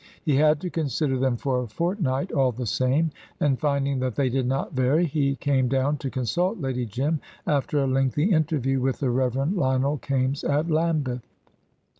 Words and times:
He 0.23 0.35
had 0.37 0.59
to 0.61 0.71
consider 0.71 1.19
them 1.19 1.37
for 1.37 1.61
a 1.61 1.67
fortnight, 1.67 2.31
all 2.31 2.51
the 2.51 2.65
same, 2.65 3.11
and 3.39 3.59
finding 3.59 3.99
that 3.99 4.15
they 4.15 4.29
did 4.29 4.47
not 4.47 4.73
vary, 4.73 5.05
he 5.05 5.35
came 5.35 5.67
down 5.67 5.97
to 5.97 6.09
consult 6.09 6.59
Lady 6.59 6.87
Jim, 6.87 7.19
after 7.45 7.77
a 7.77 7.85
lengthy 7.85 8.23
interview 8.31 8.79
with 8.79 8.97
the 8.97 9.11
Rev. 9.11 9.35
Lionel 9.53 9.99
Kaimes 9.99 10.43
at 10.43 10.71
Lambeth. 10.71 11.27